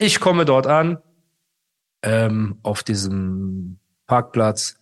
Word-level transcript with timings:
Ich 0.00 0.20
komme 0.20 0.44
dort 0.44 0.68
an, 0.68 0.98
ähm, 2.02 2.60
auf 2.62 2.84
diesem 2.84 3.80
Parkplatz, 4.06 4.76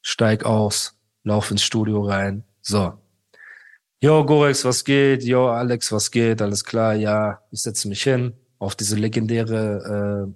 steig 0.00 0.44
aus, 0.44 0.96
lauf 1.24 1.50
ins 1.50 1.64
Studio 1.64 2.02
rein. 2.02 2.44
So. 2.62 2.94
Jo, 4.00 4.24
Gorex, 4.24 4.64
was 4.64 4.84
geht? 4.84 5.24
Jo, 5.24 5.48
Alex, 5.48 5.90
was 5.90 6.10
geht? 6.10 6.40
Alles 6.40 6.64
klar, 6.64 6.94
ja. 6.94 7.40
Ich 7.50 7.62
setze 7.62 7.88
mich 7.88 8.02
hin 8.02 8.32
auf 8.60 8.76
diese 8.76 8.94
legendäre, 8.94 10.28
äh, 10.28 10.32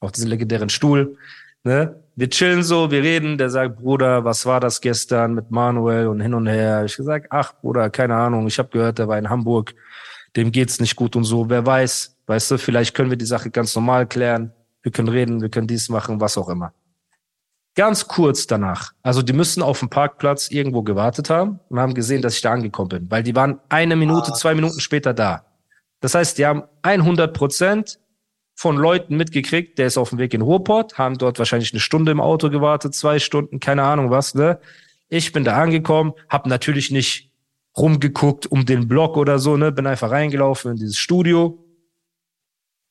auf 0.00 0.12
diesen 0.12 0.30
legendären 0.30 0.70
Stuhl. 0.70 1.18
Ne? 1.62 2.02
Wir 2.16 2.30
chillen 2.30 2.62
so, 2.62 2.90
wir 2.90 3.02
reden. 3.02 3.36
Der 3.36 3.50
sagt, 3.50 3.76
Bruder, 3.76 4.24
was 4.24 4.46
war 4.46 4.60
das 4.60 4.80
gestern 4.80 5.34
mit 5.34 5.50
Manuel 5.50 6.06
und 6.06 6.20
hin 6.20 6.32
und 6.32 6.46
her? 6.46 6.86
Ich 6.86 6.96
gesagt, 6.96 7.26
ach 7.30 7.52
Bruder, 7.60 7.90
keine 7.90 8.16
Ahnung. 8.16 8.46
Ich 8.46 8.58
habe 8.58 8.70
gehört, 8.70 8.98
der 8.98 9.08
war 9.08 9.18
in 9.18 9.28
Hamburg. 9.28 9.74
Dem 10.36 10.52
geht's 10.52 10.80
nicht 10.80 10.96
gut 10.96 11.16
und 11.16 11.24
so. 11.24 11.50
Wer 11.50 11.66
weiß, 11.66 12.13
weißt 12.26 12.50
du? 12.50 12.58
Vielleicht 12.58 12.94
können 12.94 13.10
wir 13.10 13.16
die 13.16 13.24
Sache 13.24 13.50
ganz 13.50 13.74
normal 13.74 14.06
klären. 14.06 14.52
Wir 14.82 14.92
können 14.92 15.08
reden, 15.08 15.40
wir 15.40 15.48
können 15.48 15.66
dies 15.66 15.88
machen, 15.88 16.20
was 16.20 16.36
auch 16.36 16.48
immer. 16.48 16.72
Ganz 17.74 18.06
kurz 18.06 18.46
danach. 18.46 18.92
Also 19.02 19.22
die 19.22 19.32
müssen 19.32 19.62
auf 19.62 19.80
dem 19.80 19.88
Parkplatz 19.88 20.50
irgendwo 20.50 20.82
gewartet 20.82 21.28
haben 21.28 21.58
und 21.68 21.80
haben 21.80 21.94
gesehen, 21.94 22.22
dass 22.22 22.36
ich 22.36 22.42
da 22.42 22.52
angekommen 22.52 22.88
bin, 22.88 23.10
weil 23.10 23.24
die 23.24 23.34
waren 23.34 23.58
eine 23.68 23.96
Minute, 23.96 24.30
ah, 24.30 24.34
zwei 24.34 24.54
Minuten 24.54 24.78
später 24.78 25.12
da. 25.12 25.44
Das 26.00 26.14
heißt, 26.14 26.38
die 26.38 26.46
haben 26.46 26.62
100 26.82 27.34
Prozent 27.34 27.98
von 28.54 28.76
Leuten 28.76 29.16
mitgekriegt, 29.16 29.78
der 29.78 29.88
ist 29.88 29.98
auf 29.98 30.10
dem 30.10 30.18
Weg 30.18 30.34
in 30.34 30.42
Ruhrport, 30.42 30.98
haben 30.98 31.18
dort 31.18 31.40
wahrscheinlich 31.40 31.72
eine 31.72 31.80
Stunde 31.80 32.12
im 32.12 32.20
Auto 32.20 32.50
gewartet, 32.50 32.94
zwei 32.94 33.18
Stunden, 33.18 33.58
keine 33.58 33.82
Ahnung 33.82 34.10
was, 34.10 34.34
ne? 34.34 34.60
Ich 35.08 35.32
bin 35.32 35.42
da 35.42 35.60
angekommen, 35.60 36.12
habe 36.28 36.48
natürlich 36.48 36.92
nicht 36.92 37.30
rumgeguckt 37.76 38.46
um 38.46 38.64
den 38.64 38.86
Block 38.86 39.16
oder 39.16 39.40
so, 39.40 39.56
ne? 39.56 39.72
Bin 39.72 39.88
einfach 39.88 40.12
reingelaufen 40.12 40.72
in 40.72 40.76
dieses 40.76 40.96
Studio 40.96 41.63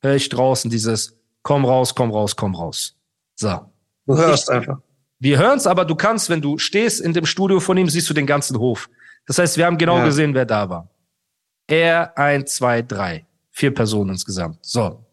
höre 0.00 0.14
ich 0.14 0.28
draußen 0.28 0.70
dieses 0.70 1.18
Komm 1.42 1.64
raus, 1.64 1.94
komm 1.94 2.10
raus, 2.10 2.36
komm 2.36 2.54
raus. 2.54 2.94
So. 3.36 3.72
Du 4.06 4.16
hörst 4.16 4.50
ich, 4.50 4.54
einfach. 4.54 4.78
Wir 5.18 5.38
hören 5.38 5.56
es, 5.58 5.66
aber 5.66 5.84
du 5.84 5.94
kannst, 5.94 6.28
wenn 6.28 6.42
du 6.42 6.58
stehst 6.58 7.00
in 7.00 7.12
dem 7.12 7.26
Studio 7.26 7.60
von 7.60 7.76
ihm, 7.76 7.88
siehst 7.88 8.08
du 8.10 8.14
den 8.14 8.26
ganzen 8.26 8.58
Hof. 8.58 8.90
Das 9.26 9.38
heißt, 9.38 9.56
wir 9.56 9.66
haben 9.66 9.78
genau 9.78 9.98
ja. 9.98 10.04
gesehen, 10.04 10.34
wer 10.34 10.44
da 10.44 10.68
war. 10.68 10.90
Er, 11.66 12.16
ein, 12.18 12.46
zwei, 12.46 12.82
drei. 12.82 13.26
Vier 13.50 13.72
Personen 13.74 14.10
insgesamt. 14.10 14.58
So. 14.64 15.04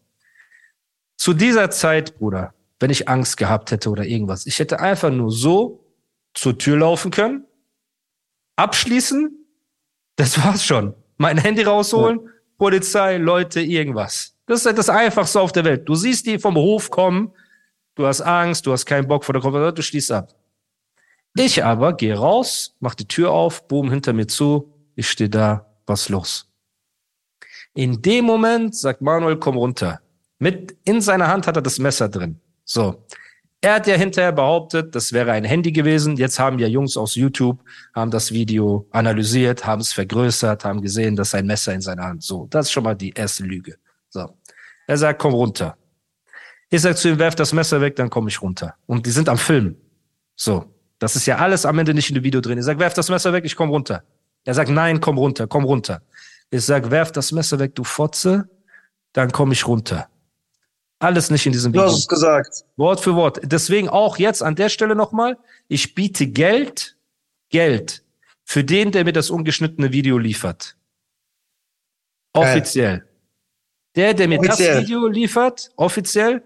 Zu 1.16 1.32
dieser 1.32 1.70
Zeit, 1.70 2.18
Bruder, 2.18 2.54
wenn 2.78 2.90
ich 2.90 3.08
Angst 3.08 3.36
gehabt 3.36 3.70
hätte 3.70 3.90
oder 3.90 4.04
irgendwas, 4.04 4.46
ich 4.46 4.58
hätte 4.58 4.80
einfach 4.80 5.10
nur 5.10 5.30
so 5.30 5.84
zur 6.34 6.58
Tür 6.58 6.76
laufen 6.76 7.10
können, 7.10 7.46
abschließen, 8.56 9.46
das 10.16 10.42
war's 10.44 10.64
schon. 10.64 10.94
Mein 11.16 11.38
Handy 11.38 11.62
rausholen, 11.62 12.20
ja. 12.22 12.30
Polizei, 12.58 13.16
Leute, 13.16 13.60
irgendwas. 13.60 14.35
Das 14.46 14.64
ist 14.64 14.78
das 14.78 14.88
Einfachste 14.88 15.40
auf 15.40 15.52
der 15.52 15.64
Welt. 15.64 15.88
Du 15.88 15.94
siehst 15.94 16.26
die 16.26 16.38
vom 16.38 16.56
Hof 16.56 16.90
kommen, 16.90 17.32
Du 17.96 18.06
hast 18.06 18.20
Angst, 18.20 18.66
du 18.66 18.72
hast 18.72 18.84
keinen 18.84 19.08
Bock 19.08 19.24
vor 19.24 19.32
der 19.32 19.40
Konferenz, 19.40 19.74
du 19.74 19.82
schließt 19.82 20.12
ab. 20.12 20.34
Ich 21.34 21.64
aber 21.64 21.94
gehe 21.94 22.14
raus, 22.14 22.76
mach 22.78 22.94
die 22.94 23.08
Tür 23.08 23.30
auf, 23.30 23.66
boom, 23.68 23.90
hinter 23.90 24.12
mir 24.12 24.26
zu, 24.26 24.70
ich 24.94 25.10
stehe 25.10 25.30
da, 25.30 25.66
was 25.86 26.10
los? 26.10 26.46
In 27.74 28.02
dem 28.02 28.26
Moment 28.26 28.74
sagt 28.74 29.00
Manuel, 29.00 29.38
komm 29.38 29.56
runter. 29.56 30.00
Mit 30.38 30.76
in 30.84 31.00
seiner 31.00 31.28
Hand 31.28 31.46
hat 31.46 31.56
er 31.56 31.62
das 31.62 31.78
Messer 31.78 32.08
drin. 32.08 32.38
So. 32.64 33.06
Er 33.62 33.76
hat 33.76 33.86
ja 33.86 33.96
hinterher 33.96 34.32
behauptet, 34.32 34.94
das 34.94 35.12
wäre 35.12 35.32
ein 35.32 35.44
Handy 35.44 35.72
gewesen. 35.72 36.16
Jetzt 36.16 36.38
haben 36.38 36.58
ja 36.58 36.66
Jungs 36.66 36.98
aus 36.98 37.14
YouTube, 37.14 37.62
haben 37.94 38.10
das 38.10 38.30
Video 38.30 38.86
analysiert, 38.90 39.66
haben 39.66 39.80
es 39.80 39.94
vergrößert, 39.94 40.66
haben 40.66 40.82
gesehen, 40.82 41.16
dass 41.16 41.34
ein 41.34 41.46
Messer 41.46 41.72
in 41.72 41.80
seiner 41.80 42.04
Hand. 42.04 42.22
So, 42.22 42.46
das 42.50 42.66
ist 42.66 42.72
schon 42.72 42.84
mal 42.84 42.94
die 42.94 43.12
erste 43.12 43.44
Lüge. 43.44 43.78
So. 44.08 44.36
Er 44.86 44.98
sagt, 44.98 45.20
komm 45.20 45.34
runter. 45.34 45.76
Ich 46.70 46.82
sag 46.82 46.96
zu 46.96 47.08
ihm, 47.08 47.18
werf 47.18 47.34
das 47.34 47.52
Messer 47.52 47.80
weg, 47.80 47.96
dann 47.96 48.10
komme 48.10 48.28
ich 48.28 48.42
runter. 48.42 48.74
Und 48.86 49.06
die 49.06 49.10
sind 49.10 49.28
am 49.28 49.38
Film. 49.38 49.76
So. 50.34 50.72
Das 50.98 51.14
ist 51.14 51.26
ja 51.26 51.36
alles 51.36 51.66
am 51.66 51.78
Ende 51.78 51.92
nicht 51.92 52.08
in 52.08 52.14
dem 52.14 52.24
Video 52.24 52.40
drin. 52.40 52.58
Ich 52.58 52.64
sag, 52.64 52.78
werf 52.78 52.94
das 52.94 53.10
Messer 53.10 53.32
weg, 53.32 53.44
ich 53.44 53.54
komm 53.54 53.70
runter. 53.70 54.02
Er 54.44 54.54
sagt, 54.54 54.70
nein, 54.70 55.00
komm 55.00 55.18
runter, 55.18 55.46
komm 55.46 55.64
runter. 55.64 56.02
Ich 56.50 56.64
sag, 56.64 56.90
werf 56.90 57.12
das 57.12 57.32
Messer 57.32 57.58
weg, 57.58 57.74
du 57.74 57.84
Fotze, 57.84 58.48
dann 59.12 59.30
komme 59.30 59.52
ich 59.52 59.66
runter. 59.66 60.08
Alles 60.98 61.30
nicht 61.30 61.44
in 61.44 61.52
diesem 61.52 61.72
Video. 61.72 61.84
Du 61.84 61.88
hast 61.90 61.98
es 61.98 62.08
gesagt. 62.08 62.64
Wort 62.76 63.00
für 63.00 63.14
Wort. 63.14 63.40
Deswegen 63.42 63.88
auch 63.88 64.16
jetzt 64.16 64.42
an 64.42 64.54
der 64.54 64.70
Stelle 64.70 64.94
nochmal, 64.94 65.36
ich 65.68 65.94
biete 65.94 66.26
Geld, 66.26 66.96
Geld 67.50 68.02
für 68.44 68.64
den, 68.64 68.92
der 68.92 69.04
mir 69.04 69.12
das 69.12 69.28
ungeschnittene 69.28 69.92
Video 69.92 70.16
liefert. 70.16 70.76
Offiziell. 72.32 73.05
Der, 73.96 74.14
der 74.14 74.28
mir 74.28 74.38
offiziell. 74.38 74.74
das 74.74 74.82
Video 74.84 75.06
liefert, 75.08 75.70
offiziell, 75.76 76.42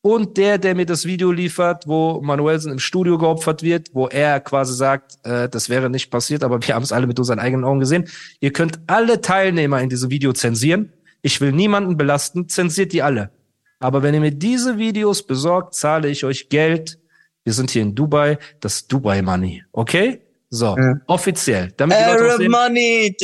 und 0.00 0.36
der, 0.36 0.58
der 0.58 0.74
mir 0.74 0.84
das 0.84 1.06
Video 1.06 1.32
liefert, 1.32 1.86
wo 1.86 2.20
Manuelsen 2.20 2.72
im 2.72 2.78
Studio 2.78 3.16
geopfert 3.16 3.62
wird, 3.62 3.88
wo 3.94 4.06
er 4.06 4.38
quasi 4.40 4.74
sagt, 4.74 5.16
äh, 5.22 5.48
das 5.48 5.70
wäre 5.70 5.88
nicht 5.88 6.10
passiert, 6.10 6.44
aber 6.44 6.60
wir 6.60 6.74
haben 6.74 6.82
es 6.82 6.92
alle 6.92 7.06
mit 7.06 7.18
unseren 7.18 7.38
eigenen 7.38 7.64
Augen 7.64 7.80
gesehen. 7.80 8.06
Ihr 8.40 8.52
könnt 8.52 8.80
alle 8.86 9.22
Teilnehmer 9.22 9.80
in 9.80 9.88
diesem 9.88 10.10
Video 10.10 10.34
zensieren. 10.34 10.92
Ich 11.22 11.40
will 11.40 11.52
niemanden 11.52 11.96
belasten, 11.96 12.50
zensiert 12.50 12.92
die 12.92 13.02
alle. 13.02 13.30
Aber 13.80 14.02
wenn 14.02 14.12
ihr 14.12 14.20
mir 14.20 14.30
diese 14.30 14.76
Videos 14.76 15.26
besorgt, 15.26 15.74
zahle 15.74 16.08
ich 16.08 16.24
euch 16.24 16.50
Geld. 16.50 16.98
Wir 17.42 17.54
sind 17.54 17.70
hier 17.70 17.80
in 17.80 17.94
Dubai, 17.94 18.38
das 18.60 18.86
Dubai 18.86 19.22
Money, 19.22 19.64
okay? 19.72 20.20
So, 20.54 20.76
ja. 20.76 20.94
offiziell. 21.06 21.72
Damit 21.76 21.98
die, 21.98 22.04
Leute 22.04 22.34
auch 22.34 22.38
sehen, 22.38 22.50
Money. 22.50 23.16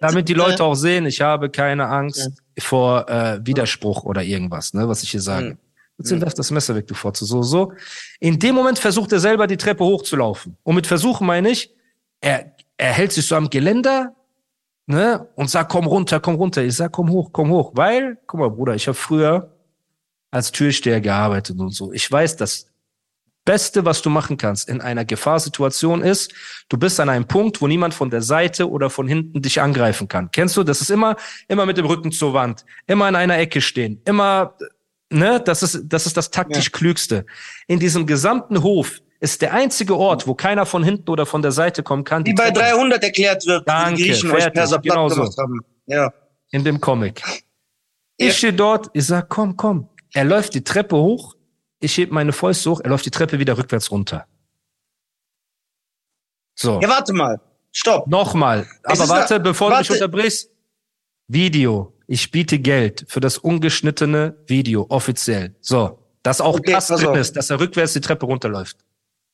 damit 0.00 0.28
die 0.28 0.34
Leute 0.34 0.64
auch 0.64 0.74
sehen, 0.74 1.06
ich 1.06 1.20
habe 1.20 1.50
keine 1.50 1.86
Angst. 1.88 2.18
Ja 2.18 2.26
vor 2.60 3.08
äh, 3.08 3.38
Widerspruch 3.44 4.04
oder 4.04 4.22
irgendwas, 4.22 4.74
ne, 4.74 4.88
was 4.88 5.02
ich 5.02 5.10
hier 5.10 5.20
sage. 5.20 5.50
Mhm. 5.50 5.58
Jetzt 5.98 6.12
mhm. 6.12 6.20
das 6.20 6.50
Messer 6.50 6.74
weg, 6.76 6.86
du 6.86 6.94
Fotze. 6.94 7.24
So, 7.24 7.42
so. 7.42 7.72
In 8.20 8.38
dem 8.38 8.54
Moment 8.54 8.78
versucht 8.78 9.12
er 9.12 9.18
selber 9.18 9.46
die 9.46 9.56
Treppe 9.56 9.84
hochzulaufen. 9.84 10.56
Und 10.62 10.76
mit 10.76 10.86
Versuchen 10.86 11.26
meine 11.26 11.50
ich, 11.50 11.72
er, 12.20 12.52
er 12.76 12.92
hält 12.92 13.12
sich 13.12 13.26
so 13.26 13.34
am 13.34 13.50
Geländer, 13.50 14.14
ne, 14.86 15.26
und 15.34 15.50
sagt, 15.50 15.72
komm 15.72 15.86
runter, 15.86 16.20
komm 16.20 16.36
runter. 16.36 16.62
Ich 16.62 16.76
sag, 16.76 16.92
komm 16.92 17.10
hoch, 17.10 17.30
komm 17.32 17.50
hoch. 17.50 17.72
Weil, 17.74 18.16
guck 18.26 18.40
mal, 18.40 18.50
Bruder, 18.50 18.74
ich 18.74 18.86
habe 18.86 18.96
früher 18.96 19.52
als 20.30 20.52
Türsteher 20.52 21.00
gearbeitet 21.00 21.58
und 21.58 21.70
so. 21.70 21.92
Ich 21.92 22.10
weiß, 22.10 22.36
dass 22.36 22.67
Beste, 23.48 23.86
was 23.86 24.02
du 24.02 24.10
machen 24.10 24.36
kannst 24.36 24.68
in 24.68 24.82
einer 24.82 25.06
Gefahrsituation 25.06 26.02
ist, 26.02 26.34
du 26.68 26.76
bist 26.76 27.00
an 27.00 27.08
einem 27.08 27.26
Punkt, 27.26 27.62
wo 27.62 27.66
niemand 27.66 27.94
von 27.94 28.10
der 28.10 28.20
Seite 28.20 28.68
oder 28.68 28.90
von 28.90 29.08
hinten 29.08 29.40
dich 29.40 29.58
angreifen 29.62 30.06
kann. 30.06 30.30
Kennst 30.30 30.54
du? 30.58 30.64
Das 30.64 30.82
ist 30.82 30.90
immer, 30.90 31.16
immer 31.48 31.64
mit 31.64 31.78
dem 31.78 31.86
Rücken 31.86 32.12
zur 32.12 32.34
Wand, 32.34 32.66
immer 32.86 33.08
in 33.08 33.16
einer 33.16 33.38
Ecke 33.38 33.62
stehen, 33.62 34.02
immer, 34.04 34.54
ne, 35.08 35.40
das 35.42 35.62
ist, 35.62 35.80
das 35.86 36.04
ist 36.04 36.18
das 36.18 36.30
taktisch 36.30 36.66
ja. 36.66 36.72
klügste. 36.72 37.24
In 37.68 37.80
diesem 37.80 38.06
gesamten 38.06 38.62
Hof 38.62 39.00
ist 39.18 39.40
der 39.40 39.54
einzige 39.54 39.96
Ort, 39.96 40.26
wo 40.26 40.34
keiner 40.34 40.66
von 40.66 40.84
hinten 40.84 41.08
oder 41.08 41.24
von 41.24 41.40
der 41.40 41.52
Seite 41.52 41.82
kommen 41.82 42.04
kann. 42.04 42.26
Wie 42.26 42.34
bei 42.34 42.50
300 42.50 43.02
erklärt 43.02 43.46
wird, 43.46 43.66
Danke, 43.66 43.96
die 43.96 44.10
Griechen 44.10 44.28
fertig, 44.28 44.82
genau 44.82 45.08
so. 45.08 45.22
haben. 45.22 45.60
Ja. 45.86 46.12
In 46.50 46.64
dem 46.64 46.82
Comic. 46.82 47.22
Ich 48.18 48.26
ja. 48.26 48.32
stehe 48.34 48.52
dort, 48.52 48.90
ich 48.92 49.06
sag, 49.06 49.30
komm, 49.30 49.56
komm. 49.56 49.88
Er 50.12 50.26
läuft 50.26 50.52
die 50.52 50.64
Treppe 50.64 50.96
hoch, 50.96 51.34
ich 51.80 51.96
heb 51.96 52.10
meine 52.10 52.32
Fäuste 52.32 52.70
hoch, 52.70 52.80
er 52.82 52.90
läuft 52.90 53.06
die 53.06 53.10
Treppe 53.10 53.38
wieder 53.38 53.56
rückwärts 53.56 53.90
runter. 53.90 54.26
So. 56.54 56.80
Ja, 56.80 56.88
warte 56.88 57.12
mal. 57.12 57.40
Stopp. 57.72 58.06
Nochmal. 58.08 58.66
Aber 58.82 59.08
warte, 59.08 59.36
eine, 59.36 59.44
bevor 59.44 59.70
warte. 59.70 59.86
du 59.86 59.92
mich 59.92 60.02
unterbrichst. 60.02 60.50
Video. 61.28 61.94
Ich 62.06 62.30
biete 62.30 62.58
Geld 62.58 63.04
für 63.08 63.20
das 63.20 63.38
ungeschnittene 63.38 64.36
Video, 64.46 64.86
offiziell. 64.88 65.54
So. 65.60 65.98
Dass 66.22 66.40
auch 66.40 66.58
okay, 66.58 66.72
das 66.72 66.88
drin 66.88 67.14
ist, 67.14 67.36
dass 67.36 67.50
er 67.50 67.60
rückwärts 67.60 67.92
die 67.92 68.00
Treppe 68.00 68.26
runterläuft. 68.26 68.78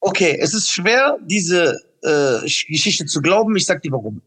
Okay, 0.00 0.36
es 0.38 0.52
ist 0.52 0.70
schwer, 0.70 1.16
diese 1.22 1.80
äh, 2.02 2.40
Geschichte 2.42 3.06
zu 3.06 3.22
glauben. 3.22 3.56
Ich 3.56 3.64
sag 3.64 3.80
dir 3.80 3.92
warum. 3.92 4.20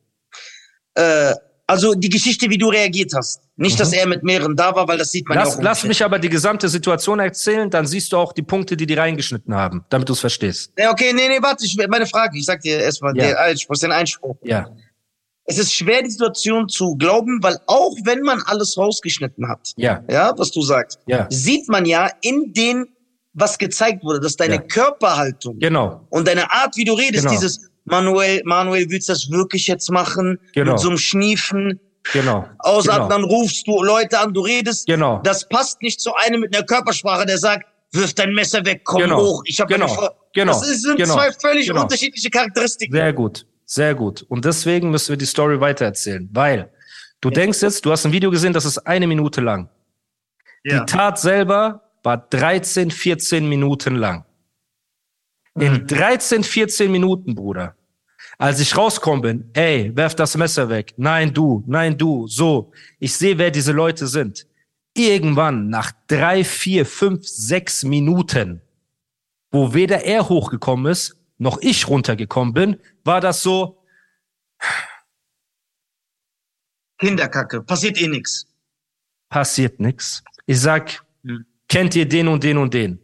Äh, 0.95 1.35
Also 1.69 1.93
die 1.95 2.07
Geschichte, 2.07 2.49
wie 2.49 2.57
du 2.57 2.69
reagiert 2.69 3.11
hast. 3.13 3.41
Nicht, 3.57 3.77
dass 3.77 3.91
er 3.91 4.07
mit 4.07 4.23
mehreren 4.23 4.55
da 4.55 4.73
war, 4.73 4.87
weil 4.87 4.97
das 4.97 5.11
sieht 5.11 5.27
man 5.27 5.37
ja 5.37 5.43
Mhm. 5.43 5.47
Lass, 5.49 5.57
auch. 5.57 5.61
lass 5.63 5.83
mich 5.83 6.03
aber 6.03 6.17
die 6.17 6.29
gesamte 6.29 6.69
Situation 6.69 7.19
erzählen, 7.19 7.69
dann 7.69 7.85
siehst 7.85 8.13
du 8.13 8.17
auch 8.17 8.31
die 8.31 8.41
Punkte, 8.41 8.77
die 8.77 8.85
die 8.85 8.93
reingeschnitten 8.93 9.53
haben, 9.53 9.83
damit 9.89 10.07
du 10.07 10.13
es 10.13 10.21
verstehst. 10.21 10.71
Ja, 10.77 10.91
okay, 10.91 11.11
nee, 11.13 11.27
nee, 11.27 11.41
warte, 11.41 11.65
ich, 11.65 11.75
meine 11.89 12.05
Frage. 12.05 12.37
Ich 12.37 12.45
sag 12.45 12.61
dir 12.61 12.79
erstmal 12.79 13.17
Ja. 13.17 13.23
der 13.27 13.41
Einspruch, 13.41 13.75
den 13.77 13.91
Einspruch. 13.91 14.37
Ja. 14.43 14.69
Es 15.49 15.57
ist 15.57 15.73
schwer, 15.73 16.03
die 16.03 16.09
Situation 16.09 16.67
zu 16.69 16.95
glauben, 16.95 17.39
weil 17.41 17.57
auch 17.67 17.95
wenn 18.05 18.21
man 18.21 18.41
alles 18.45 18.77
rausgeschnitten 18.77 19.47
hat, 19.49 19.71
Ja. 19.75 20.03
ja, 20.09 20.33
was 20.37 20.51
du 20.51 20.61
sagst, 20.61 20.99
Ja. 21.05 21.27
sieht 21.29 21.67
man 21.69 21.85
ja 21.85 22.09
in 22.21 22.53
den, 22.53 22.85
was 23.39 23.57
gezeigt 23.57 24.03
wurde, 24.03 24.19
dass 24.19 24.35
deine 24.35 24.55
Ja. 24.55 24.61
Körperhaltung 24.61 25.59
Genau. 25.59 26.05
und 26.09 26.27
deine 26.27 26.51
Art, 26.51 26.75
wie 26.75 26.85
du 26.85 26.93
redest, 26.93 27.23
Genau. 27.25 27.31
dieses 27.39 27.69
Manuel, 27.85 28.41
Manuel, 28.45 28.89
willst 28.89 29.07
du 29.09 29.13
das 29.13 29.29
wirklich 29.29 29.67
jetzt 29.67 29.89
machen? 29.91 30.39
Genau. 30.53 30.71
Mit 30.71 30.79
so 30.81 30.89
einem 30.89 30.97
Schniefen, 30.97 31.79
Genau. 32.13 32.45
ausatmen, 32.59 33.09
Genau. 33.09 33.21
dann 33.21 33.23
rufst 33.29 33.67
du 33.67 33.83
Leute 33.83 34.19
an, 34.19 34.33
du 34.33 34.41
redest. 34.41 34.87
Genau. 34.87 35.19
Das 35.23 35.47
passt 35.47 35.81
nicht 35.81 36.01
zu 36.01 36.13
einem 36.15 36.41
mit 36.41 36.55
einer 36.55 36.65
Körpersprache, 36.65 37.25
der 37.25 37.37
sagt, 37.37 37.65
wirf 37.91 38.13
dein 38.15 38.33
Messer 38.33 38.65
weg, 38.65 38.81
komm 38.83 39.01
Genau. 39.03 39.21
hoch. 39.21 39.43
Ich 39.45 39.59
habe 39.61 39.71
Genau. 39.73 40.09
Genau. 40.33 40.51
Das 40.53 40.67
sind 40.81 40.97
Genau. 40.97 41.13
zwei 41.15 41.31
völlig 41.31 41.67
Genau. 41.67 41.83
unterschiedliche 41.83 42.29
Charakteristiken. 42.29 42.93
Sehr 42.93 43.13
gut. 43.13 43.45
Sehr 43.65 43.95
gut. 43.95 44.25
Und 44.29 44.45
deswegen 44.45 44.89
müssen 44.91 45.09
wir 45.09 45.17
die 45.17 45.25
Story 45.25 45.59
weitererzählen, 45.59 46.29
weil 46.31 46.69
du 47.21 47.29
denkst 47.29 47.61
jetzt, 47.61 47.85
du 47.85 47.91
hast 47.91 48.05
ein 48.05 48.11
Video 48.11 48.31
gesehen, 48.31 48.53
das 48.53 48.65
ist 48.65 48.77
eine 48.79 49.07
Minute 49.07 49.41
lang. 49.41 49.69
Ja. 50.63 50.79
Die 50.79 50.85
Tat 50.91 51.19
selber 51.19 51.81
war 52.07 52.18
13, 52.30 52.89
14 52.89 53.50
Minuten 53.50 53.95
lang. 53.95 54.24
In 55.56 55.74
Mhm. 55.74 55.88
13, 55.88 56.42
14 56.42 56.89
Minuten, 56.89 57.36
Bruder. 57.36 57.75
Als 58.38 58.62
ich 58.62 58.77
rausgekommen 58.77 59.21
bin, 59.21 59.50
ey, 59.54 59.94
werf 59.94 60.15
das 60.15 60.38
Messer 60.38 60.69
weg. 60.69 60.94
Nein, 60.95 61.33
du, 61.33 61.65
nein, 61.68 61.98
du, 61.98 62.25
so. 62.27 62.71
Ich 63.00 63.13
sehe, 63.13 63.38
wer 63.38 63.51
diese 63.51 63.74
Leute 63.74 64.07
sind. 64.07 64.48
Irgendwann, 64.95 65.68
nach 65.69 65.92
drei, 66.07 66.45
vier, 66.45 66.86
fünf, 66.86 67.27
sechs 67.27 67.83
Minuten, 67.83 68.62
wo 69.51 69.74
weder 69.74 70.06
er 70.06 70.30
hochgekommen 70.30 70.89
ist, 70.89 71.18
noch 71.38 71.57
ich 71.62 71.89
runtergekommen 71.89 72.54
bin, 72.54 72.77
war 73.04 73.19
das 73.19 73.44
so, 73.44 73.83
Kinderkacke, 77.00 77.62
passiert 77.63 78.00
eh 78.01 78.07
nix. 78.07 78.48
passiert 79.30 79.80
nix. 79.81 80.24
Ich 80.45 80.62
sag. 80.62 81.06
Kennt 81.69 81.95
ihr 81.95 82.07
den 82.07 82.27
und 82.27 82.43
den 82.43 82.57
und 82.57 82.73
den? 82.73 82.99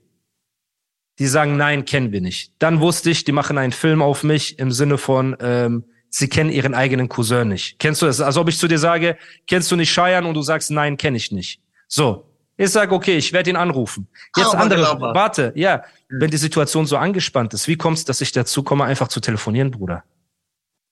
Die 1.20 1.28
sagen, 1.28 1.58
nein, 1.58 1.86
kennen 1.86 2.12
wir 2.12 2.22
nicht. 2.22 2.54
Dann 2.60 2.80
wusste 2.80 3.10
ich, 3.12 3.24
die 3.24 3.32
machen 3.32 3.58
einen 3.58 3.72
Film 3.72 4.02
auf 4.02 4.24
mich 4.24 4.58
im 4.58 4.72
Sinne 4.72 4.98
von, 4.98 5.36
ähm, 5.40 5.84
sie 6.10 6.28
kennen 6.28 6.50
ihren 6.50 6.74
eigenen 6.74 7.08
Cousin 7.08 7.50
nicht. 7.50 7.78
Kennst 7.80 8.02
du 8.02 8.08
das? 8.08 8.20
Als 8.20 8.36
ob 8.38 8.50
ich 8.50 8.58
zu 8.58 8.68
dir 8.68 8.80
sage, 8.80 9.18
kennst 9.48 9.70
du 9.72 9.76
nicht 9.76 9.92
Scheiern 9.92 10.26
und 10.26 10.34
du 10.34 10.42
sagst, 10.42 10.72
nein, 10.72 10.98
kenne 10.98 11.18
ich 11.18 11.32
nicht. 11.32 11.62
So. 11.88 12.30
Ich 12.56 12.70
sag, 12.70 12.92
okay, 12.92 13.18
ich 13.18 13.34
werde 13.34 13.50
ihn 13.50 13.56
anrufen. 13.56 14.08
Jetzt 14.38 14.54
Aber 14.54 14.60
andere, 14.60 14.82
warte, 15.02 15.54
ja, 15.56 15.84
wenn 16.10 16.30
die 16.30 16.38
Situation 16.38 16.86
so 16.86 16.98
angespannt 16.98 17.54
ist, 17.56 17.68
wie 17.68 17.78
kommst 17.78 18.10
dass 18.10 18.22
ich 18.22 18.32
dazu 18.32 18.62
komme, 18.64 18.84
einfach 18.84 19.08
zu 19.08 19.20
telefonieren, 19.20 19.72
Bruder? 19.72 20.04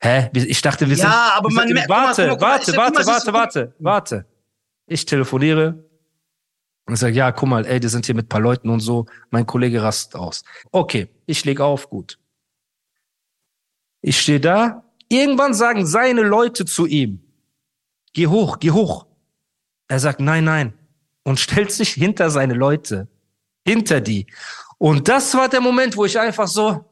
Hä? 0.02 0.30
Ich 0.34 0.64
dachte, 0.64 0.90
wir 0.90 0.98
Ja, 0.98 1.04
sind. 1.04 1.12
aber 1.14 1.50
wir 1.50 1.56
man 1.56 1.70
merkt- 1.70 1.88
warte, 1.90 2.30
warte, 2.42 2.76
warte, 2.76 3.06
warte, 3.06 3.34
warte, 3.34 3.76
warte. 3.78 4.26
Ich 4.88 5.06
telefoniere 5.06 5.84
und 6.88 6.96
sage, 6.96 7.16
ja, 7.16 7.32
guck 7.32 7.48
mal, 7.50 7.66
ey, 7.66 7.80
die 7.80 7.88
sind 7.88 8.06
hier 8.06 8.16
mit 8.16 8.28
paar 8.30 8.40
Leuten 8.42 8.70
und 8.70 8.80
so. 8.82 9.06
Mein 9.30 9.46
Kollege 9.46 9.82
rastet 9.82 10.16
aus. 10.16 10.44
Okay, 10.72 11.08
ich 11.26 11.46
leg 11.46 11.60
auf, 11.60 11.90
gut. 11.90 12.18
Ich 14.02 14.20
stehe 14.20 14.40
da. 14.40 14.84
Irgendwann 15.10 15.54
sagen 15.54 15.86
seine 15.86 16.22
Leute 16.22 16.66
zu 16.66 16.86
ihm, 16.86 17.22
geh 18.14 18.28
hoch, 18.28 18.60
geh 18.60 18.72
hoch. 18.72 19.06
Er 19.88 20.00
sagt, 20.00 20.20
nein, 20.22 20.46
nein. 20.46 20.74
Und 21.24 21.40
stellt 21.40 21.72
sich 21.72 21.90
hinter 21.94 22.30
seine 22.32 22.54
Leute. 22.54 23.08
Hinter 23.66 24.02
die. 24.02 24.26
Und 24.78 25.08
das 25.08 25.34
war 25.36 25.48
der 25.50 25.62
Moment, 25.62 25.96
wo 25.96 26.06
ich 26.06 26.18
einfach 26.20 26.48
so, 26.48 26.84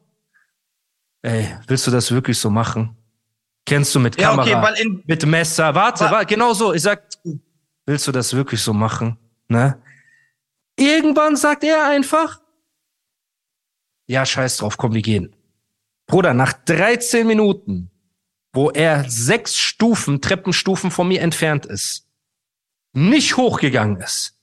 ey, 1.24 1.48
willst 1.68 1.88
du 1.88 1.92
das 1.92 2.12
wirklich 2.12 2.38
so 2.38 2.50
machen? 2.50 2.96
Kennst 3.66 3.96
du 3.96 4.00
mit 4.00 4.20
Ja, 4.20 4.30
Kamera, 4.30 4.44
okay, 4.44 4.62
weil 4.62 4.86
in, 4.86 5.04
mit 5.08 5.26
Messer? 5.26 5.74
Warte, 5.74 6.06
Wa- 6.06 6.12
warte, 6.12 6.26
genau 6.28 6.54
so. 6.54 6.74
Ich 6.74 6.82
sag, 6.84 7.04
willst 7.86 8.06
du 8.08 8.12
das 8.12 8.34
wirklich 8.34 8.62
so 8.62 8.74
machen? 8.74 9.18
Ne? 9.50 9.82
Irgendwann 10.78 11.36
sagt 11.36 11.64
er 11.64 11.88
einfach, 11.88 12.40
ja, 14.08 14.26
scheiß 14.26 14.58
drauf, 14.58 14.78
komm, 14.78 14.94
wir 14.94 15.02
gehen. 15.02 15.36
Bruder, 16.08 16.34
nach 16.34 16.54
13 16.54 17.28
Minuten, 17.28 17.92
wo 18.54 18.72
er 18.72 19.08
sechs 19.10 19.58
Stufen, 19.58 20.22
Treppenstufen 20.22 20.90
von 20.90 21.08
mir 21.08 21.22
entfernt 21.22 21.66
ist, 21.66 22.08
nicht 22.94 23.38
hochgegangen 23.38 23.98
ist. 23.98 24.36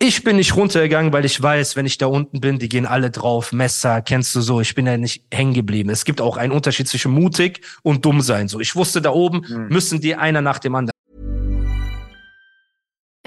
Ich 0.00 0.24
bin 0.24 0.34
nicht 0.34 0.56
runtergegangen, 0.56 1.12
weil 1.12 1.24
ich 1.24 1.40
weiß, 1.40 1.76
wenn 1.76 1.86
ich 1.86 1.96
da 1.96 2.06
unten 2.06 2.40
bin, 2.40 2.58
die 2.58 2.68
gehen 2.68 2.86
alle 2.86 3.12
drauf, 3.12 3.52
Messer, 3.52 4.02
kennst 4.02 4.34
du 4.34 4.40
so, 4.40 4.60
ich 4.60 4.74
bin 4.74 4.84
ja 4.84 4.96
nicht 4.96 5.24
hängen 5.32 5.54
geblieben. 5.54 5.90
Es 5.90 6.04
gibt 6.04 6.20
auch 6.20 6.36
einen 6.36 6.52
Unterschied 6.52 6.88
zwischen 6.88 7.12
mutig 7.12 7.64
und 7.84 8.04
dumm 8.04 8.20
sein. 8.20 8.48
So, 8.48 8.58
ich 8.58 8.74
wusste 8.74 9.00
da 9.00 9.10
oben, 9.10 9.68
müssen 9.68 10.00
die 10.00 10.16
einer 10.16 10.40
nach 10.40 10.58
dem 10.58 10.74
anderen. 10.74 10.92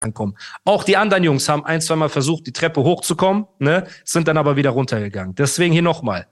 Ankommen. 0.00 0.36
Auch 0.64 0.84
die 0.84 0.96
anderen 0.96 1.24
Jungs 1.24 1.48
haben 1.48 1.64
ein, 1.64 1.80
zweimal 1.80 2.08
versucht, 2.08 2.46
die 2.46 2.52
Treppe 2.52 2.82
hochzukommen, 2.82 3.46
ne, 3.58 3.86
sind 4.04 4.28
dann 4.28 4.36
aber 4.36 4.56
wieder 4.56 4.70
runtergegangen. 4.70 5.34
Deswegen 5.34 5.72
hier 5.72 5.82
nochmal. 5.82 6.26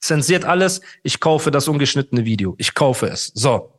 Zensiert 0.00 0.44
alles. 0.44 0.80
Ich 1.02 1.20
kaufe 1.20 1.50
das 1.50 1.66
ungeschnittene 1.68 2.24
Video. 2.24 2.54
Ich 2.58 2.74
kaufe 2.74 3.06
es. 3.06 3.32
So. 3.34 3.72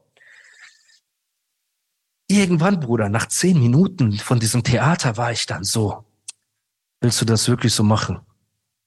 Irgendwann, 2.27 2.79
Bruder, 2.79 3.09
nach 3.09 3.27
zehn 3.27 3.59
Minuten 3.59 4.13
von 4.13 4.39
diesem 4.39 4.63
Theater 4.63 5.17
war 5.17 5.31
ich 5.31 5.45
dann 5.45 5.63
so. 5.63 6.03
Willst 6.99 7.21
du 7.21 7.25
das 7.25 7.47
wirklich 7.47 7.73
so 7.73 7.83
machen? 7.83 8.21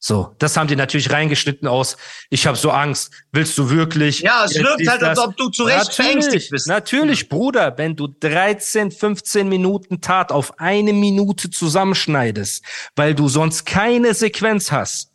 So, 0.00 0.35
das 0.38 0.57
haben 0.57 0.69
die 0.69 0.76
natürlich 0.76 1.11
reingeschnitten 1.11 1.67
aus. 1.67 1.97
Ich 2.31 2.47
habe 2.47 2.57
so 2.57 2.71
Angst. 2.71 3.11
Willst 3.33 3.59
du 3.59 3.69
wirklich? 3.69 4.21
Ja, 4.21 4.45
es 4.45 4.55
wirkt 4.55 4.88
halt, 4.88 5.02
als 5.02 5.19
das. 5.19 5.26
ob 5.26 5.37
du 5.37 5.49
zu 5.49 5.64
Recht 5.64 5.93
verängstigt 5.93 6.50
bist. 6.50 6.69
Natürlich, 6.69 7.28
Bruder, 7.28 7.76
wenn 7.76 7.97
du 7.97 8.07
13, 8.07 8.93
15 8.93 9.49
Minuten 9.49 10.00
Tat 10.00 10.31
auf 10.31 10.61
eine 10.61 10.93
Minute 10.93 11.50
zusammenschneidest, 11.50 12.64
weil 12.95 13.14
du 13.14 13.28
sonst 13.28 13.67
keine 13.67 14.14
Sequenz 14.14 14.71
hast, 14.71 15.11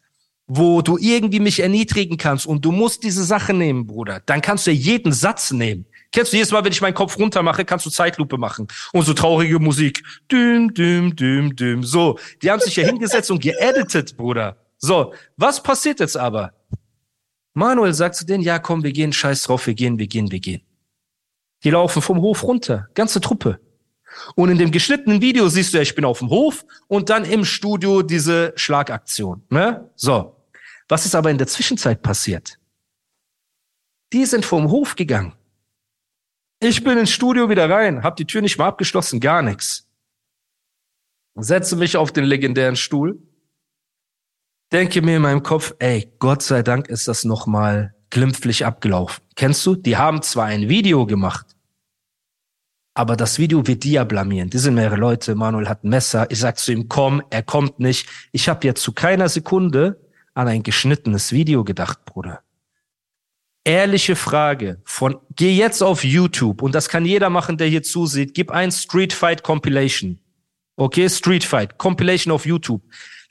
wo 0.47 0.81
du 0.81 0.97
irgendwie 0.97 1.39
mich 1.39 1.61
erniedrigen 1.61 2.17
kannst 2.17 2.45
und 2.45 2.65
du 2.65 2.73
musst 2.73 3.03
diese 3.03 3.23
Sache 3.23 3.53
nehmen, 3.53 3.87
Bruder, 3.87 4.21
dann 4.25 4.41
kannst 4.41 4.67
du 4.67 4.71
ja 4.71 4.77
jeden 4.77 5.13
Satz 5.13 5.51
nehmen. 5.51 5.85
Kennst 6.11 6.33
du 6.33 6.37
jedes 6.37 6.51
Mal, 6.51 6.63
wenn 6.63 6.73
ich 6.73 6.81
meinen 6.81 6.93
Kopf 6.93 7.17
runter 7.17 7.41
mache, 7.41 7.63
kannst 7.65 7.85
du 7.85 7.89
Zeitlupe 7.89 8.37
machen. 8.37 8.67
Und 8.91 9.03
so 9.03 9.13
traurige 9.13 9.59
Musik. 9.59 10.03
Düm, 10.29 10.73
düm, 10.73 11.15
düm, 11.15 11.55
düm. 11.55 11.83
So. 11.83 12.19
Die 12.41 12.51
haben 12.51 12.59
sich 12.59 12.75
ja 12.75 12.85
hingesetzt 12.85 13.31
und 13.31 13.41
geeditet, 13.41 14.15
Bruder. 14.15 14.57
So. 14.83 15.13
Was 15.37 15.63
passiert 15.63 16.01
jetzt 16.01 16.17
aber? 16.17 16.53
Manuel 17.53 17.93
sagt 17.93 18.15
zu 18.15 18.25
denen, 18.25 18.43
ja, 18.43 18.59
komm, 18.59 18.83
wir 18.83 18.91
gehen, 18.91 19.13
scheiß 19.13 19.43
drauf, 19.43 19.65
wir 19.65 19.75
gehen, 19.75 19.97
wir 19.97 20.07
gehen, 20.07 20.29
wir 20.29 20.41
gehen. 20.41 20.61
Die 21.63 21.69
laufen 21.69 22.01
vom 22.01 22.19
Hof 22.19 22.43
runter. 22.43 22.89
Ganze 22.93 23.21
Truppe. 23.21 23.61
Und 24.35 24.49
in 24.49 24.57
dem 24.57 24.71
geschnittenen 24.71 25.21
Video 25.21 25.47
siehst 25.47 25.73
du, 25.73 25.77
ja, 25.77 25.83
ich 25.83 25.95
bin 25.95 26.03
auf 26.03 26.19
dem 26.19 26.29
Hof 26.29 26.65
und 26.87 27.09
dann 27.09 27.23
im 27.23 27.45
Studio 27.45 28.01
diese 28.01 28.51
Schlagaktion. 28.57 29.43
Ne? 29.49 29.89
So. 29.95 30.35
Was 30.89 31.05
ist 31.05 31.15
aber 31.15 31.31
in 31.31 31.37
der 31.37 31.47
Zwischenzeit 31.47 32.01
passiert? 32.01 32.59
Die 34.11 34.25
sind 34.25 34.43
vom 34.43 34.69
Hof 34.69 34.95
gegangen. 34.95 35.33
Ich 36.59 36.83
bin 36.83 36.97
ins 36.97 37.11
Studio 37.11 37.49
wieder 37.49 37.69
rein, 37.69 38.03
hab 38.03 38.17
die 38.17 38.25
Tür 38.25 38.41
nicht 38.41 38.57
mal 38.57 38.67
abgeschlossen, 38.67 39.21
gar 39.21 39.41
nichts. 39.41 39.87
Setze 41.35 41.77
mich 41.77 41.95
auf 41.95 42.11
den 42.11 42.25
legendären 42.25 42.75
Stuhl, 42.75 43.17
denke 44.73 45.01
mir 45.03 45.17
in 45.17 45.21
meinem 45.21 45.43
Kopf, 45.43 45.73
ey, 45.79 46.11
Gott 46.19 46.41
sei 46.41 46.63
Dank 46.63 46.87
ist 46.87 47.07
das 47.07 47.23
nochmal 47.23 47.93
glimpflich 48.09 48.65
abgelaufen. 48.65 49.23
Kennst 49.35 49.65
du? 49.65 49.75
Die 49.75 49.97
haben 49.97 50.21
zwar 50.23 50.45
ein 50.45 50.67
Video 50.67 51.05
gemacht, 51.05 51.55
aber 52.95 53.15
das 53.15 53.39
Video 53.39 53.65
wird 53.65 53.83
die 53.83 53.93
ja 53.93 54.03
blamieren. 54.03 54.49
Die 54.49 54.57
sind 54.57 54.75
mehrere 54.75 54.97
Leute, 54.97 55.35
Manuel 55.35 55.69
hat 55.69 55.83
ein 55.83 55.89
Messer. 55.89 56.29
Ich 56.29 56.39
sag 56.39 56.57
zu 56.57 56.71
ihm, 56.71 56.89
komm, 56.89 57.21
er 57.29 57.43
kommt 57.43 57.79
nicht. 57.79 58.07
Ich 58.31 58.49
habe 58.49 58.65
jetzt 58.67 58.81
zu 58.81 58.91
keiner 58.91 59.29
Sekunde 59.29 59.99
an 60.33 60.47
ein 60.47 60.63
geschnittenes 60.63 61.31
Video 61.31 61.63
gedacht, 61.63 62.03
Bruder. 62.05 62.41
Ehrliche 63.65 64.15
Frage 64.15 64.81
von, 64.83 65.17
geh 65.35 65.55
jetzt 65.55 65.81
auf 65.81 66.03
YouTube 66.03 66.61
und 66.61 66.75
das 66.75 66.89
kann 66.89 67.05
jeder 67.05 67.29
machen, 67.29 67.57
der 67.57 67.67
hier 67.67 67.83
zusieht. 67.83 68.33
Gib 68.33 68.51
ein 68.51 68.71
Street 68.71 69.13
Fight 69.13 69.43
Compilation. 69.43 70.19
Okay, 70.75 71.07
Street 71.07 71.43
Fight 71.43 71.77
Compilation 71.77 72.33
auf 72.33 72.45
YouTube. 72.45 72.81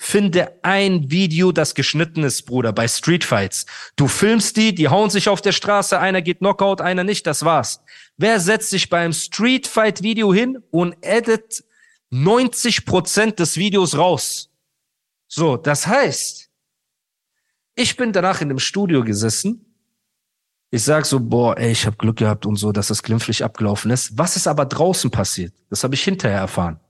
Finde 0.05 0.59
ein 0.65 1.13
Video, 1.13 1.53
das 1.53 1.77
geschnitten 1.77 2.25
ist, 2.25 2.43
Bruder, 2.43 2.73
bei 2.73 2.89
Street 2.89 3.23
Fights. 3.23 3.67
Du 3.95 4.09
filmst 4.09 4.57
die, 4.57 4.75
die 4.75 4.89
hauen 4.89 5.11
sich 5.11 5.29
auf 5.29 5.41
der 5.41 5.53
Straße, 5.53 5.97
einer 5.97 6.23
geht 6.23 6.41
Knockout, 6.41 6.81
einer 6.81 7.05
nicht, 7.05 7.25
das 7.25 7.45
war's. 7.45 7.81
Wer 8.17 8.41
setzt 8.41 8.71
sich 8.71 8.91
beim 8.91 9.13
Street 9.13 9.69
Fight 9.69 10.03
Video 10.03 10.35
hin 10.35 10.59
und 10.73 10.97
edit 11.03 11.65
90 12.11 12.85
Prozent 12.85 13.39
des 13.39 13.57
Videos 13.57 13.97
raus? 13.97 14.51
So, 15.29 15.57
das 15.57 15.87
heißt, 15.87 16.51
ich 17.77 17.97
bin 17.97 18.13
danach 18.13 18.41
in 18.41 18.49
dem 18.49 18.59
Studio 18.59 19.05
gesessen. 19.05 19.65
Ich 20.73 20.83
sag 20.83 21.07
so, 21.07 21.21
boah, 21.21 21.57
ey, 21.57 21.71
ich 21.71 21.87
habe 21.87 21.97
Glück 21.97 22.17
gehabt 22.17 22.45
und 22.45 22.57
so, 22.57 22.73
dass 22.73 22.89
das 22.89 23.05
glimpflich 23.05 23.45
abgelaufen 23.45 23.93
ist. 23.93 24.19
Was 24.19 24.35
ist 24.35 24.49
aber 24.49 24.67
draußen 24.67 25.13
passiert? 25.13 25.55
Das 25.71 25.85
habe 25.85 25.95
ich 25.95 26.03
hinterher 26.03 26.41
erfahren 26.41 26.81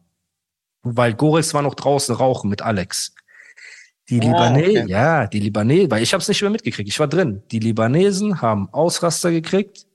weil 0.82 1.14
Goris 1.14 1.54
war 1.54 1.62
noch 1.62 1.74
draußen 1.74 2.14
rauchen 2.14 2.50
mit 2.50 2.62
Alex. 2.62 3.14
Die 4.08 4.20
ah, 4.20 4.24
Libanesen, 4.24 4.82
okay. 4.82 4.90
ja, 4.90 5.26
die 5.26 5.40
Libanesen, 5.40 5.90
weil 5.90 6.02
ich 6.02 6.12
habe 6.12 6.20
es 6.20 6.28
nicht 6.28 6.42
mehr 6.42 6.50
mitgekriegt, 6.50 6.88
ich 6.88 6.98
war 6.98 7.08
drin. 7.08 7.42
Die 7.50 7.60
Libanesen 7.60 8.42
haben 8.42 8.68
Ausraster 8.72 9.30
gekriegt, 9.30 9.86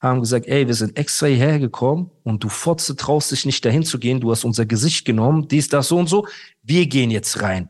haben 0.00 0.20
gesagt, 0.20 0.46
ey, 0.46 0.66
wir 0.66 0.74
sind 0.74 0.96
extra 0.96 1.26
hierher 1.26 1.58
gekommen 1.58 2.10
und 2.24 2.42
du 2.42 2.48
Fotze 2.48 2.96
traust 2.96 3.30
dich 3.30 3.44
nicht 3.44 3.64
dahin 3.64 3.82
zu 3.82 3.98
gehen, 3.98 4.20
du 4.20 4.30
hast 4.30 4.44
unser 4.44 4.64
Gesicht 4.64 5.04
genommen, 5.04 5.46
dies, 5.46 5.68
das, 5.68 5.88
so 5.88 5.98
und 5.98 6.08
so, 6.08 6.26
wir 6.62 6.86
gehen 6.86 7.10
jetzt 7.10 7.42
rein. 7.42 7.68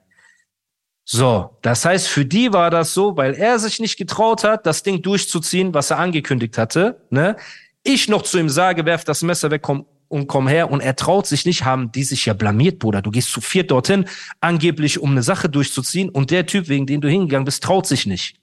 So, 1.05 1.57
das 1.63 1.85
heißt, 1.85 2.07
für 2.07 2.25
die 2.25 2.53
war 2.53 2.71
das 2.71 2.95
so, 2.95 3.17
weil 3.17 3.35
er 3.35 3.59
sich 3.59 3.81
nicht 3.81 3.97
getraut 3.97 4.45
hat, 4.45 4.65
das 4.65 4.85
Ding 4.85 5.03
durchzuziehen, 5.03 5.75
was 5.75 5.91
er 5.91 5.99
angekündigt 5.99 6.57
hatte, 6.57 7.05
ne? 7.11 7.37
Ich 7.83 8.09
noch 8.09 8.23
zu 8.23 8.39
ihm 8.39 8.51
sage, 8.51 8.85
werf 8.85 9.05
das 9.05 9.23
Messer 9.23 9.51
weg, 9.51 9.63
komm 9.63 9.87
und 10.11 10.27
komm 10.27 10.49
her 10.49 10.71
und 10.73 10.81
er 10.81 10.97
traut 10.97 11.27
sich 11.29 11.47
nicht, 11.47 11.65
haben 11.65 11.93
die 11.93 12.03
sich 12.03 12.27
ja 12.27 12.35
blamiert, 12.35 12.81
Bruder. 12.81 13.01
Du 13.01 13.13
gehst 13.13 13.31
zu 13.31 13.41
viert 13.41 13.71
dorthin, 13.71 14.07
angeblich 14.41 14.99
um 14.99 15.13
eine 15.13 15.23
Sache 15.23 15.49
durchzuziehen 15.49 16.09
und 16.09 16.33
der 16.33 16.47
Typ, 16.47 16.69
wegen 16.69 16.85
dem 16.85 17.01
du 17.01 17.09
hingegangen 17.09 17.45
bist, 17.45 17.63
traut 17.63 17.87
sich 17.87 18.07
nicht. 18.07 18.37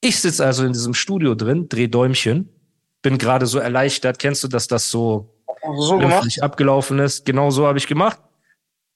Ich 0.00 0.18
sitze 0.18 0.46
also 0.46 0.64
in 0.64 0.72
diesem 0.72 0.94
Studio 0.94 1.34
drin, 1.34 1.68
dreh 1.68 1.88
Däumchen, 1.88 2.48
bin 3.02 3.18
gerade 3.18 3.46
so 3.46 3.58
erleichtert. 3.58 4.18
Kennst 4.18 4.42
du, 4.44 4.48
dass 4.48 4.66
das 4.66 4.90
so, 4.90 5.34
so 5.76 5.98
gemacht? 5.98 6.42
abgelaufen 6.42 6.98
ist? 7.00 7.26
Genau 7.26 7.50
so 7.50 7.66
habe 7.66 7.76
ich 7.76 7.86
gemacht. 7.86 8.18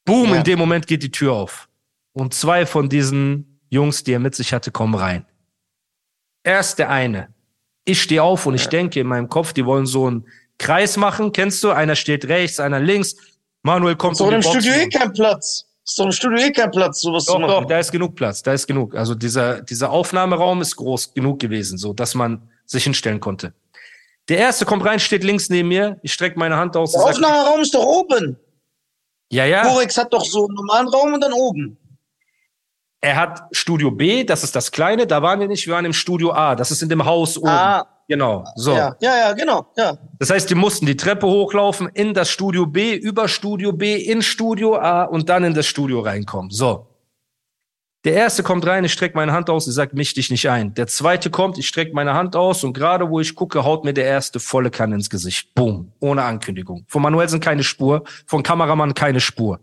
Boom, 0.06 0.30
ja. 0.30 0.36
in 0.36 0.44
dem 0.44 0.58
Moment 0.58 0.86
geht 0.86 1.02
die 1.02 1.10
Tür 1.10 1.34
auf. 1.34 1.68
Und 2.14 2.32
zwei 2.32 2.64
von 2.64 2.88
diesen 2.88 3.60
Jungs, 3.68 4.02
die 4.02 4.14
er 4.14 4.18
mit 4.18 4.34
sich 4.34 4.54
hatte, 4.54 4.70
kommen 4.70 4.94
rein. 4.94 5.26
Erst 6.42 6.78
der 6.78 6.88
eine. 6.88 7.34
Ich 7.84 8.00
stehe 8.00 8.22
auf 8.22 8.46
und 8.46 8.54
ich 8.54 8.68
denke 8.68 8.98
in 8.98 9.06
meinem 9.06 9.28
Kopf, 9.28 9.52
die 9.52 9.66
wollen 9.66 9.86
so 9.86 10.10
ein 10.10 10.26
Kreis 10.62 10.96
machen, 10.96 11.32
kennst 11.32 11.62
du? 11.64 11.70
Einer 11.70 11.96
steht 11.96 12.26
rechts, 12.26 12.60
einer 12.60 12.78
links. 12.78 13.16
Manuel 13.62 13.96
kommt 13.96 14.16
so 14.16 14.26
um 14.26 14.32
im 14.32 14.42
Studio 14.42 14.72
eh 14.72 14.88
kein 14.88 15.12
Platz. 15.12 15.66
Ist 15.84 15.98
doch 15.98 16.04
im 16.04 16.12
Studio 16.12 16.38
eh 16.38 16.52
kein 16.52 16.70
Platz, 16.70 17.00
sowas 17.00 17.24
doch, 17.24 17.34
zu 17.34 17.40
machen. 17.40 17.50
Doch, 17.50 17.64
da 17.66 17.80
ist 17.80 17.90
genug 17.90 18.14
Platz, 18.14 18.42
da 18.42 18.52
ist 18.52 18.68
genug. 18.68 18.94
Also 18.94 19.16
dieser, 19.16 19.60
dieser 19.62 19.90
Aufnahmeraum 19.90 20.62
ist 20.62 20.76
groß 20.76 21.14
genug 21.14 21.40
gewesen, 21.40 21.78
so 21.78 21.92
dass 21.92 22.14
man 22.14 22.48
sich 22.64 22.84
hinstellen 22.84 23.18
konnte. 23.18 23.52
Der 24.28 24.38
erste 24.38 24.64
kommt 24.64 24.84
rein, 24.84 25.00
steht 25.00 25.24
links 25.24 25.50
neben 25.50 25.68
mir. 25.68 25.98
Ich 26.02 26.12
strecke 26.12 26.38
meine 26.38 26.56
Hand 26.56 26.76
aus. 26.76 26.92
Der 26.92 27.02
Aufnahmeraum 27.02 27.60
ist 27.60 27.74
doch 27.74 27.84
oben. 27.84 28.38
Ja, 29.30 29.44
ja. 29.44 29.66
Borex 29.66 29.98
hat 29.98 30.12
doch 30.12 30.24
so 30.24 30.46
einen 30.46 30.54
normalen 30.54 30.86
Raum 30.88 31.14
und 31.14 31.20
dann 31.20 31.32
oben. 31.32 31.76
Er 33.00 33.16
hat 33.16 33.42
Studio 33.50 33.90
B, 33.90 34.22
das 34.22 34.44
ist 34.44 34.54
das 34.54 34.70
kleine, 34.70 35.08
da 35.08 35.22
waren 35.22 35.40
wir 35.40 35.48
nicht, 35.48 35.66
wir 35.66 35.74
waren 35.74 35.84
im 35.84 35.92
Studio 35.92 36.30
A, 36.32 36.54
das 36.54 36.70
ist 36.70 36.82
in 36.82 36.88
dem 36.88 37.04
Haus 37.04 37.36
oben. 37.36 37.48
Ah, 37.48 37.84
Genau, 38.12 38.44
so. 38.56 38.72
Ja, 38.72 38.94
ja, 39.00 39.16
ja, 39.16 39.32
genau, 39.32 39.64
ja. 39.74 39.96
Das 40.18 40.28
heißt, 40.28 40.50
die 40.50 40.54
mussten 40.54 40.84
die 40.84 40.98
Treppe 40.98 41.26
hochlaufen, 41.26 41.88
in 41.94 42.12
das 42.12 42.28
Studio 42.28 42.66
B, 42.66 42.94
über 42.94 43.26
Studio 43.26 43.72
B, 43.72 43.96
in 43.96 44.20
Studio 44.20 44.76
A 44.76 45.04
und 45.04 45.30
dann 45.30 45.44
in 45.44 45.54
das 45.54 45.64
Studio 45.64 46.00
reinkommen. 46.00 46.50
So. 46.50 46.88
Der 48.04 48.12
erste 48.12 48.42
kommt 48.42 48.66
rein, 48.66 48.84
ich 48.84 48.92
strecke 48.92 49.16
meine 49.16 49.32
Hand 49.32 49.48
aus, 49.48 49.66
ich 49.66 49.72
sag, 49.72 49.94
misch 49.94 50.12
dich 50.12 50.30
nicht 50.30 50.46
ein. 50.50 50.74
Der 50.74 50.88
zweite 50.88 51.30
kommt, 51.30 51.56
ich 51.56 51.66
strecke 51.66 51.94
meine 51.94 52.12
Hand 52.12 52.36
aus 52.36 52.64
und 52.64 52.74
gerade 52.74 53.08
wo 53.08 53.18
ich 53.18 53.34
gucke, 53.34 53.64
haut 53.64 53.82
mir 53.82 53.94
der 53.94 54.04
erste 54.04 54.40
volle 54.40 54.70
Kanne 54.70 54.96
ins 54.96 55.08
Gesicht. 55.08 55.54
Boom. 55.54 55.92
Ohne 56.00 56.22
Ankündigung. 56.22 56.84
Von 56.88 57.00
Manuelsen 57.00 57.40
keine 57.40 57.64
Spur, 57.64 58.04
von 58.26 58.42
Kameramann 58.42 58.92
keine 58.92 59.20
Spur. 59.20 59.58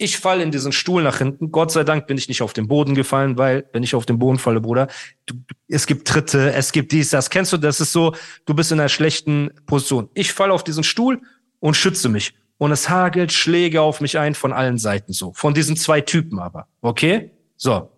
Ich 0.00 0.18
falle 0.18 0.44
in 0.44 0.52
diesen 0.52 0.70
Stuhl 0.70 1.02
nach 1.02 1.18
hinten. 1.18 1.50
Gott 1.50 1.72
sei 1.72 1.82
Dank 1.82 2.06
bin 2.06 2.16
ich 2.16 2.28
nicht 2.28 2.40
auf 2.40 2.52
den 2.52 2.68
Boden 2.68 2.94
gefallen, 2.94 3.36
weil 3.36 3.68
wenn 3.72 3.82
ich 3.82 3.96
auf 3.96 4.06
den 4.06 4.20
Boden 4.20 4.38
falle, 4.38 4.60
Bruder, 4.60 4.86
du, 5.26 5.34
es 5.66 5.86
gibt 5.88 6.06
Tritte, 6.06 6.52
es 6.52 6.70
gibt 6.70 6.92
dies, 6.92 7.10
das. 7.10 7.30
Kennst 7.30 7.52
du, 7.52 7.56
das 7.56 7.80
ist 7.80 7.92
so, 7.92 8.14
du 8.46 8.54
bist 8.54 8.70
in 8.70 8.78
einer 8.78 8.88
schlechten 8.88 9.50
Position. 9.66 10.08
Ich 10.14 10.32
falle 10.32 10.52
auf 10.52 10.62
diesen 10.62 10.84
Stuhl 10.84 11.20
und 11.58 11.74
schütze 11.74 12.08
mich. 12.08 12.34
Und 12.58 12.70
es 12.70 12.88
hagelt 12.88 13.32
Schläge 13.32 13.82
auf 13.82 14.00
mich 14.00 14.18
ein 14.18 14.34
von 14.34 14.52
allen 14.52 14.78
Seiten 14.78 15.12
so. 15.12 15.32
Von 15.32 15.52
diesen 15.54 15.76
zwei 15.76 16.00
Typen 16.00 16.38
aber. 16.38 16.68
Okay? 16.80 17.32
So. 17.56 17.90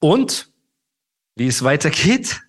Und 0.00 0.50
wie 1.36 1.46
es 1.46 1.64
weitergeht 1.64 2.40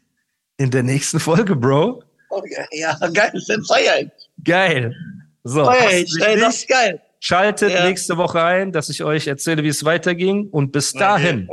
in 0.57 0.71
der 0.71 0.83
nächsten 0.83 1.19
Folge, 1.19 1.55
Bro. 1.55 2.03
Okay, 2.29 2.65
ja, 2.71 2.95
geil, 3.13 3.31
dann 3.47 3.63
feier 3.63 4.01
ich. 4.01 4.09
Geil. 4.43 4.95
So. 5.43 5.65
Feier 5.65 5.99
ich, 5.99 6.13
ey, 6.21 6.39
das 6.39 6.57
ist 6.57 6.67
geil. 6.67 7.01
Schaltet 7.19 7.71
ja. 7.71 7.85
nächste 7.85 8.17
Woche 8.17 8.41
ein, 8.41 8.71
dass 8.71 8.89
ich 8.89 9.03
euch 9.03 9.27
erzähle, 9.27 9.63
wie 9.63 9.67
es 9.67 9.83
weiterging. 9.83 10.47
Und 10.49 10.71
bis 10.71 10.93
dahin. 10.93 11.49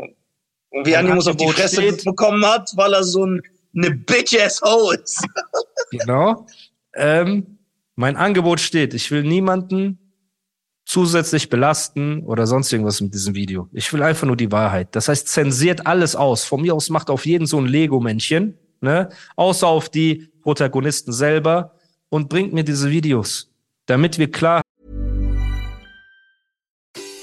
Und 0.70 0.86
wie 0.86 0.96
Animus 0.96 1.26
auf 1.26 1.36
die 1.36 1.48
Fresse 1.48 1.82
steht, 1.82 2.04
bekommen 2.04 2.44
hat, 2.46 2.70
weil 2.76 2.92
er 2.92 3.02
so 3.02 3.24
ein, 3.24 3.42
eine 3.74 3.90
Bitch-ass-Ho 3.90 4.92
ist. 4.92 5.26
genau. 5.90 6.46
Ähm, 6.94 7.58
mein 7.96 8.16
Angebot 8.16 8.60
steht. 8.60 8.94
Ich 8.94 9.10
will 9.10 9.22
niemanden 9.22 9.98
zusätzlich 10.84 11.50
belasten 11.50 12.22
oder 12.22 12.46
sonst 12.46 12.72
irgendwas 12.72 13.00
mit 13.00 13.12
diesem 13.12 13.34
Video. 13.34 13.68
Ich 13.72 13.92
will 13.92 14.02
einfach 14.02 14.26
nur 14.26 14.36
die 14.36 14.52
Wahrheit. 14.52 14.94
Das 14.94 15.08
heißt, 15.08 15.26
zensiert 15.26 15.86
alles 15.86 16.14
aus. 16.14 16.44
Von 16.44 16.62
mir 16.62 16.74
aus 16.74 16.90
macht 16.90 17.10
auf 17.10 17.26
jeden 17.26 17.46
so 17.46 17.58
ein 17.58 17.66
Lego-Männchen, 17.66 18.56
ne? 18.80 19.08
Außer 19.34 19.66
auf 19.66 19.88
die 19.88 20.30
Protagonisten 20.42 21.12
selber 21.12 21.74
und 22.08 22.28
bringt 22.28 22.52
mir 22.52 22.62
diese 22.62 22.88
Videos, 22.90 23.52
damit 23.86 24.18
wir 24.18 24.30
klar 24.30 24.62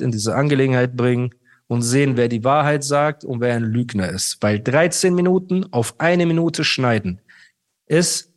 In 0.00 0.10
diese 0.10 0.34
Angelegenheit 0.34 0.96
bringen 0.96 1.34
und 1.66 1.82
sehen, 1.82 2.16
wer 2.16 2.28
die 2.28 2.44
Wahrheit 2.44 2.84
sagt 2.84 3.24
und 3.24 3.40
wer 3.40 3.54
ein 3.54 3.64
Lügner 3.64 4.08
ist. 4.08 4.38
Weil 4.40 4.60
13 4.60 5.14
Minuten 5.14 5.66
auf 5.72 5.94
eine 5.98 6.26
Minute 6.26 6.64
schneiden 6.64 7.20
ist, 7.86 8.28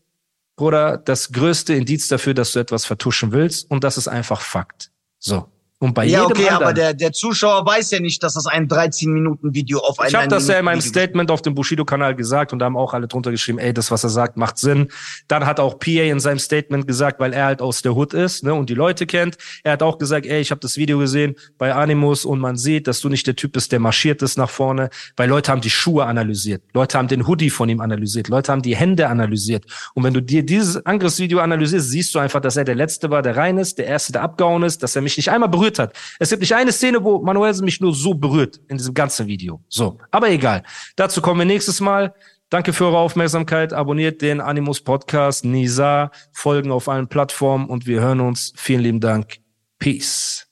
oder 0.62 0.98
das 0.98 1.32
größte 1.32 1.74
Indiz 1.74 2.08
dafür, 2.08 2.34
dass 2.34 2.54
du 2.54 2.60
etwas 2.60 2.86
vertuschen 2.86 3.32
willst 3.32 3.70
und 3.70 3.84
das 3.84 3.98
ist 3.98 4.08
einfach 4.08 4.42
Fakt. 4.42 4.92
So. 5.18 5.48
Und 5.82 5.96
bei 5.96 6.06
ja, 6.06 6.22
jedem 6.22 6.38
okay, 6.38 6.48
anderen, 6.50 6.64
aber 6.64 6.74
der, 6.74 6.94
der 6.94 7.12
Zuschauer 7.12 7.66
weiß 7.66 7.90
ja 7.90 8.00
nicht, 8.00 8.22
dass 8.22 8.36
das 8.36 8.46
ein 8.46 8.68
13-Minuten-Video 8.68 9.80
auf 9.80 10.00
ein 10.00 10.10
ich 10.10 10.16
habe 10.16 10.28
das 10.28 10.48
ja 10.48 10.60
in 10.60 10.66
meinem 10.66 10.80
Statement 10.80 11.32
auf 11.32 11.42
dem 11.42 11.56
Bushido-Kanal 11.56 12.16
gesagt 12.16 12.54
und 12.54 12.60
da 12.60 12.66
haben 12.66 12.78
auch 12.78 12.94
alle 12.94 13.08
drunter 13.08 13.32
geschrieben, 13.32 13.58
ey, 13.58 13.74
das, 13.74 13.90
was 13.90 14.04
er 14.04 14.12
sagt, 14.12 14.38
macht 14.38 14.60
Sinn. 14.60 14.90
Dann 15.28 15.48
hat 15.48 15.60
auch 15.60 15.80
PA 15.80 16.04
in 16.04 16.20
seinem 16.20 16.38
Statement 16.38 16.86
gesagt, 16.86 17.20
weil 17.20 17.34
er 17.34 17.46
halt 17.46 17.64
aus 17.64 17.82
der 17.82 17.96
Hood 17.96 18.14
ist 18.14 18.44
ne, 18.44 18.54
und 18.54 18.70
die 18.70 18.76
Leute 18.76 19.08
kennt. 19.08 19.38
Er 19.64 19.72
hat 19.72 19.82
auch 19.82 19.98
gesagt, 19.98 20.28
ey, 20.28 20.40
ich 20.40 20.52
habe 20.52 20.62
das 20.62 20.78
Video 20.78 21.00
gesehen 21.00 21.34
bei 21.58 21.74
Animus 21.74 22.26
und 22.26 22.40
man 22.40 22.58
sieht, 22.58 22.86
dass 22.86 23.02
du 23.02 23.10
nicht 23.10 23.26
der 23.26 23.36
Typ 23.36 23.54
bist, 23.54 23.72
der 23.72 23.80
marschiert 23.80 24.22
ist 24.22 24.38
nach 24.38 24.52
vorne, 24.52 24.92
weil 25.18 25.30
Leute 25.30 25.52
haben 25.52 25.62
die 25.62 25.72
Schuhe 25.72 26.06
analysiert, 26.06 26.62
Leute 26.76 27.00
haben 27.00 27.08
den 27.08 27.26
Hoodie 27.26 27.50
von 27.50 27.68
ihm 27.70 27.82
analysiert, 27.82 28.28
Leute 28.28 28.52
haben 28.52 28.62
die 28.62 28.76
Hände 28.76 29.08
analysiert. 29.08 29.66
Und 29.96 30.04
wenn 30.04 30.14
du 30.14 30.22
dir 30.22 30.46
dieses 30.46 30.86
Angriffsvideo 30.86 31.40
analysierst, 31.40 31.90
siehst 31.90 32.14
du 32.14 32.20
einfach, 32.20 32.40
dass 32.40 32.56
er 32.56 32.66
der 32.66 32.76
Letzte 32.76 33.10
war, 33.10 33.24
der 33.24 33.36
rein 33.36 33.58
ist, 33.58 33.80
der 33.80 33.88
Erste, 33.88 34.12
der 34.12 34.22
abgehauen 34.22 34.62
ist, 34.62 34.84
dass 34.84 34.96
er 34.96 35.02
mich 35.02 35.18
nicht 35.18 35.32
einmal 35.32 35.50
berührt 35.72 35.80
hat. 35.80 35.98
Es 36.20 36.30
gibt 36.30 36.42
nicht 36.42 36.56
eine 36.56 36.72
Szene, 36.72 37.04
wo 37.04 37.22
Manuelsen 37.22 37.66
mich 37.66 37.82
nur 37.82 37.94
so 37.94 38.14
berührt 38.14 38.60
in 38.68 38.78
diesem 38.78 38.94
ganzen 38.94 39.28
Video. 39.28 39.62
So, 39.70 39.98
aber 40.12 40.30
egal. 40.30 40.64
Dazu 40.96 41.22
kommen 41.22 41.40
wir 41.40 41.46
nächstes 41.46 41.80
Mal. 41.80 42.14
Danke 42.50 42.74
für 42.74 42.86
eure 42.86 42.98
Aufmerksamkeit. 42.98 43.72
Abonniert 43.74 44.22
den 44.22 44.42
Animus 44.42 44.82
Podcast, 44.82 45.46
Nisa, 45.46 46.12
folgen 46.34 46.72
auf 46.72 46.90
allen 46.90 47.08
Plattformen 47.08 47.68
und 47.68 47.86
wir 47.88 48.02
hören 48.02 48.20
uns. 48.20 48.54
Vielen 48.58 48.82
lieben 48.82 49.00
Dank. 49.00 49.38
Peace. 49.80 50.51